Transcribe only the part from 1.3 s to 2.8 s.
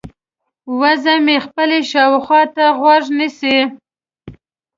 خپلې شاوخوا ته